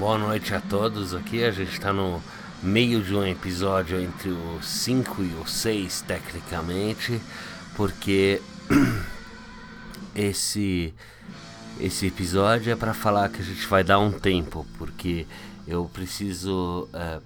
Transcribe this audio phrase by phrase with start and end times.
[0.00, 1.44] boa noite a todos aqui.
[1.44, 2.22] A gente está no
[2.62, 7.20] meio de um episódio entre o 5 e o 6, tecnicamente,
[7.76, 8.40] porque
[10.16, 10.94] esse
[11.78, 15.26] esse episódio é para falar que a gente vai dar um tempo, porque
[15.68, 17.22] eu preciso uh,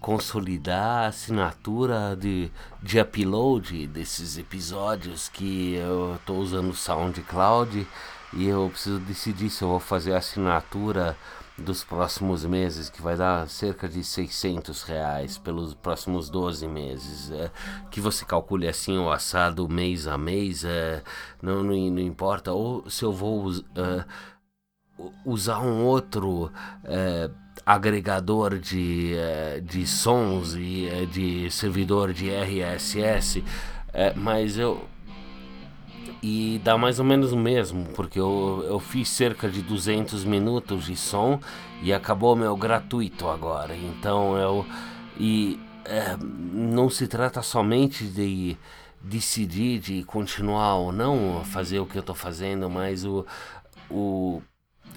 [0.00, 2.50] consolidar a assinatura de,
[2.82, 7.86] de upload desses episódios que eu estou usando o SoundCloud
[8.32, 11.16] e eu preciso decidir se eu vou fazer a assinatura
[11.60, 17.30] dos próximos meses, que vai dar cerca de 600 reais pelos próximos 12 meses.
[17.30, 17.50] É,
[17.90, 21.02] que você calcule assim o assado mês a mês, é,
[21.42, 22.52] não, não, não importa.
[22.52, 23.60] Ou se eu vou uh,
[25.24, 27.34] usar um outro uh,
[27.64, 33.44] agregador de, uh, de sons e de servidor de RSS,
[34.16, 34.88] mas eu
[36.22, 40.84] e dá mais ou menos o mesmo, porque eu, eu fiz cerca de 200 minutos
[40.84, 41.40] de som
[41.82, 43.74] e acabou meu gratuito agora.
[43.74, 44.66] Então eu.
[45.18, 48.56] E é, não se trata somente de
[49.00, 53.24] decidir de continuar ou não fazer o que eu estou fazendo, mas o,
[53.90, 54.42] o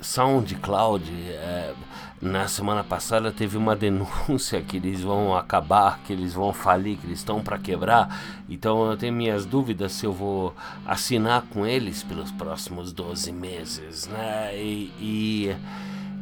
[0.00, 1.10] SoundCloud.
[1.10, 1.74] É,
[2.20, 7.06] na semana passada teve uma denúncia que eles vão acabar, que eles vão falir, que
[7.06, 8.20] eles estão para quebrar.
[8.48, 10.54] Então eu tenho minhas dúvidas se eu vou
[10.84, 14.56] assinar com eles pelos próximos 12 meses, né?
[14.56, 15.56] E, e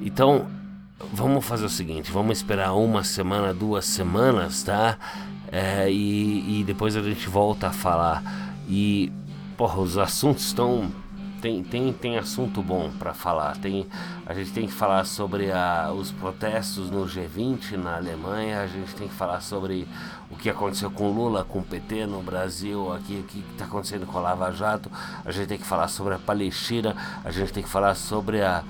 [0.00, 0.46] então
[1.12, 4.98] vamos fazer o seguinte, vamos esperar uma semana, duas semanas, tá?
[5.50, 8.22] É, e, e depois a gente volta a falar.
[8.68, 9.10] E
[9.56, 10.90] porra, os assuntos estão
[11.40, 13.56] tem, tem, tem assunto bom para falar.
[13.56, 13.86] Tem,
[14.24, 18.94] a gente tem que falar sobre a, os protestos no G20 na Alemanha, a gente
[18.94, 19.86] tem que falar sobre
[20.30, 24.06] o que aconteceu com Lula, com o PT no Brasil, aqui, o que está acontecendo
[24.06, 24.90] com a Lava Jato,
[25.24, 28.64] a gente tem que falar sobre a Palestina, a gente tem que falar sobre a,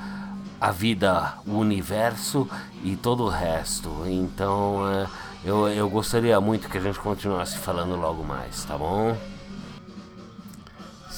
[0.61, 2.49] a vida, o universo
[2.85, 3.91] e todo o resto.
[4.07, 5.07] Então é,
[5.45, 9.17] eu, eu gostaria muito que a gente continuasse falando logo mais, tá bom?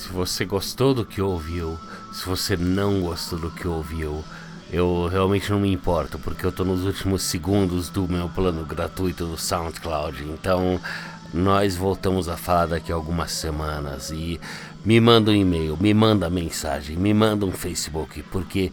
[0.09, 1.79] Se você gostou do que ouviu,
[2.15, 4.25] se você não gostou do que ouviu,
[4.73, 9.27] eu realmente não me importo, porque eu tô nos últimos segundos do meu plano gratuito
[9.27, 10.25] do SoundCloud.
[10.25, 10.81] Então,
[11.35, 14.41] nós voltamos a falar daqui a algumas semanas e
[14.83, 18.73] me manda um e-mail, me manda mensagem, me manda um Facebook, porque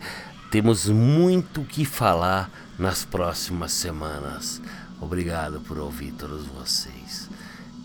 [0.50, 4.62] temos muito o que falar nas próximas semanas.
[5.02, 7.30] Obrigado por ouvir todos vocês.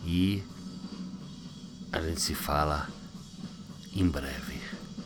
[0.06, 0.40] E
[1.92, 2.99] a gente se fala
[4.00, 4.59] em breve.